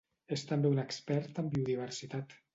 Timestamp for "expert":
0.85-1.39